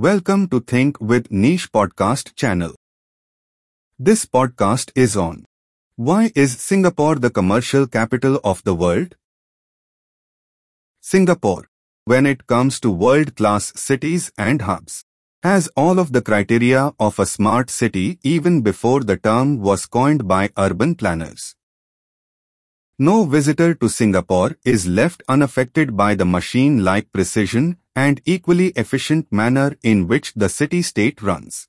[0.00, 2.72] Welcome to Think with Niche podcast channel.
[3.98, 5.44] This podcast is on
[5.96, 9.16] Why is Singapore the commercial capital of the world?
[11.00, 11.66] Singapore,
[12.04, 15.02] when it comes to world-class cities and hubs,
[15.42, 20.28] has all of the criteria of a smart city even before the term was coined
[20.28, 21.56] by urban planners.
[23.00, 29.70] No visitor to Singapore is left unaffected by the machine-like precision and equally efficient manner
[29.82, 31.66] in which the city-state runs.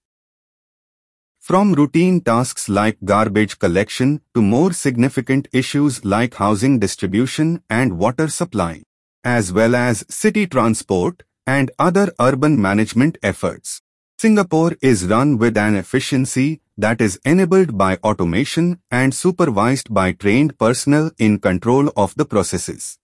[1.40, 8.28] From routine tasks like garbage collection to more significant issues like housing distribution and water
[8.28, 8.84] supply,
[9.24, 13.82] as well as city transport and other urban management efforts.
[14.20, 20.60] Singapore is run with an efficiency that is enabled by automation and supervised by trained
[20.60, 23.00] personnel in control of the processes.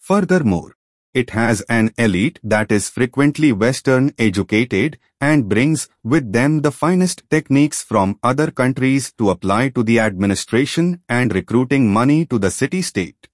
[0.00, 0.72] Furthermore,
[1.20, 7.22] it has an elite that is frequently Western educated and brings with them the finest
[7.30, 13.28] techniques from other countries to apply to the administration and recruiting money to the city-state.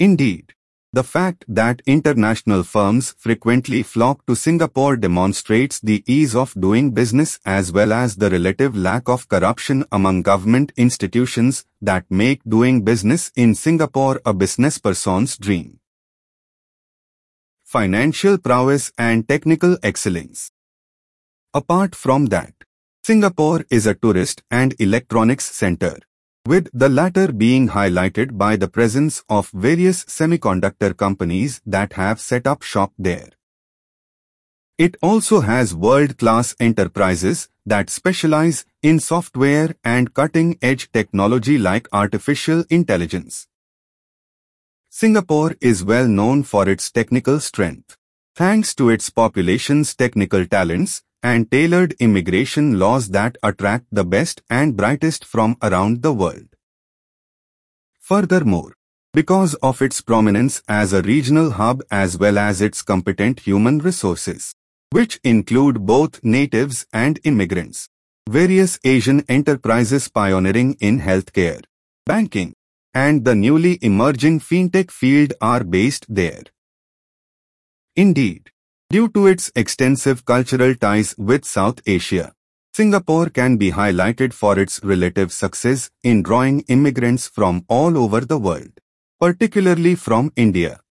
[0.00, 0.54] Indeed,
[0.92, 7.38] the fact that international firms frequently flock to Singapore demonstrates the ease of doing business
[7.46, 13.30] as well as the relative lack of corruption among government institutions that make doing business
[13.36, 15.78] in Singapore a business person's dream.
[17.72, 20.50] Financial prowess and technical excellence.
[21.54, 22.52] Apart from that,
[23.02, 25.96] Singapore is a tourist and electronics center
[26.44, 32.46] with the latter being highlighted by the presence of various semiconductor companies that have set
[32.46, 33.30] up shop there.
[34.76, 43.48] It also has world-class enterprises that specialize in software and cutting-edge technology like artificial intelligence.
[44.94, 47.96] Singapore is well known for its technical strength.
[48.36, 54.76] Thanks to its population's technical talents, and tailored immigration laws that attract the best and
[54.76, 56.48] brightest from around the world.
[58.00, 58.74] Furthermore,
[59.14, 64.54] because of its prominence as a regional hub as well as its competent human resources,
[64.90, 67.88] which include both natives and immigrants,
[68.28, 71.64] various Asian enterprises pioneering in healthcare,
[72.04, 72.54] banking,
[72.94, 76.44] and the newly emerging fintech field are based there.
[77.96, 78.52] Indeed,
[78.92, 82.34] Due to its extensive cultural ties with South Asia,
[82.74, 88.36] Singapore can be highlighted for its relative success in drawing immigrants from all over the
[88.36, 88.72] world,
[89.18, 90.82] particularly from India.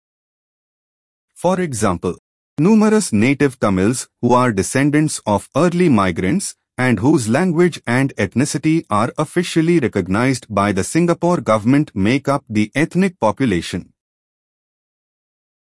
[1.35, 2.17] For example,
[2.57, 9.13] numerous native Tamils who are descendants of early migrants and whose language and ethnicity are
[9.17, 13.93] officially recognized by the Singapore government make up the ethnic population.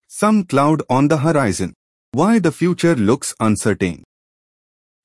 [0.07, 1.73] Some cloud on the horizon.
[2.11, 4.03] Why the future looks uncertain.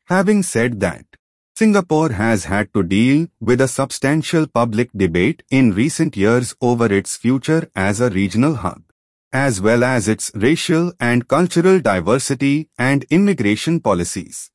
[0.06, 1.04] Having said that,
[1.56, 7.16] Singapore has had to deal with a substantial public debate in recent years over its
[7.16, 8.82] future as a regional hub,
[9.32, 14.50] as well as its racial and cultural diversity and immigration policies.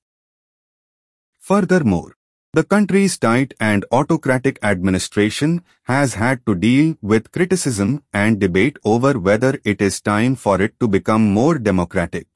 [1.51, 2.15] Furthermore,
[2.53, 9.19] the country's tight and autocratic administration has had to deal with criticism and debate over
[9.19, 12.27] whether it is time for it to become more democratic.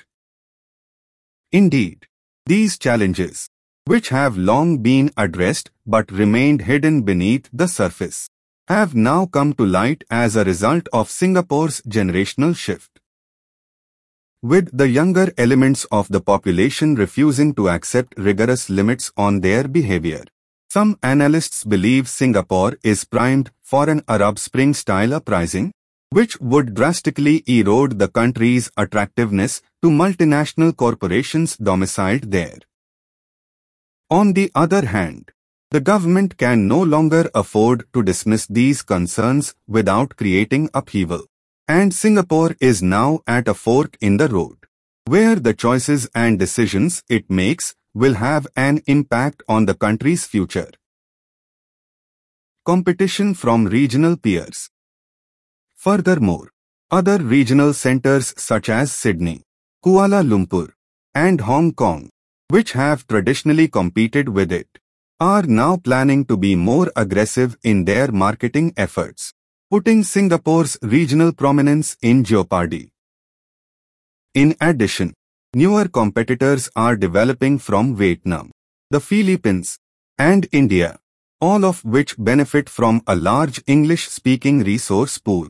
[1.53, 2.07] Indeed,
[2.45, 3.47] these challenges,
[3.85, 8.29] which have long been addressed but remained hidden beneath the surface,
[8.67, 12.99] have now come to light as a result of Singapore's generational shift.
[14.45, 20.23] With the younger elements of the population refusing to accept rigorous limits on their behavior,
[20.69, 25.71] some analysts believe Singapore is primed for an Arab Spring-style uprising,
[26.11, 32.59] which would drastically erode the country's attractiveness to multinational corporations domiciled there.
[34.11, 35.31] On the other hand,
[35.71, 41.25] the government can no longer afford to dismiss these concerns without creating upheaval.
[41.67, 44.57] And Singapore is now at a fork in the road,
[45.05, 50.69] where the choices and decisions it makes will have an impact on the country's future.
[52.65, 54.69] Competition from regional peers.
[55.75, 56.51] Furthermore,
[56.91, 59.41] other regional centers such as Sydney,
[59.83, 60.71] Kuala Lumpur,
[61.15, 62.09] and Hong Kong,
[62.49, 64.67] which have traditionally competed with it,
[65.19, 69.33] are now planning to be more aggressive in their marketing efforts,
[69.69, 72.91] putting Singapore's regional prominence in jeopardy.
[74.33, 75.13] In addition,
[75.53, 78.51] newer competitors are developing from Vietnam,
[78.89, 79.79] the Philippines,
[80.17, 80.99] and India,
[81.41, 85.49] all of which benefit from a large English-speaking resource pool.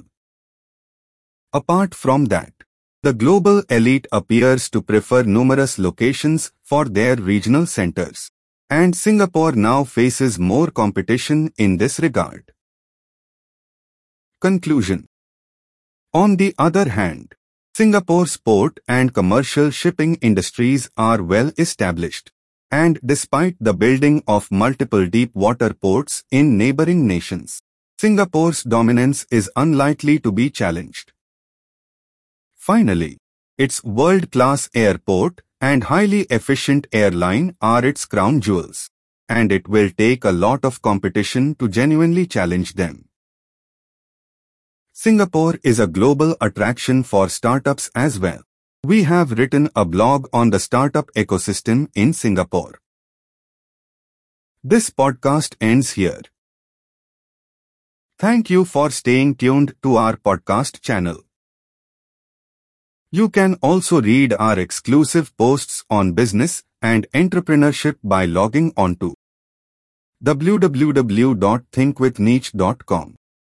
[1.54, 2.54] Apart from that,
[3.06, 8.32] The global elite appears to prefer numerous locations for their regional centers.
[8.68, 12.55] And Singapore now faces more competition in this regard.
[14.42, 15.08] Conclusion
[16.14, 17.36] On the other hand,
[17.74, 22.32] Singapore's port and commercial shipping industries are well established.
[22.70, 27.62] And despite the building of multiple deep water ports in neighboring nations,
[27.98, 31.14] Singapore's dominance is unlikely to be challenged.
[32.56, 33.18] Finally,
[33.58, 38.90] its world-class airport and highly efficient airline are its crown jewels,
[39.30, 43.06] and it will take a lot of competition to genuinely challenge them.
[45.06, 48.42] Singapore is a global attraction for startups as well.
[48.84, 52.80] We have written a blog on the startup ecosystem in Singapore.
[54.64, 56.22] This podcast ends here.
[58.18, 61.20] Thank you for staying tuned to our podcast channel.
[63.12, 69.14] You can also read our exclusive posts on business and entrepreneurship by logging on to
[70.24, 73.16] www.thinkwithniche.com.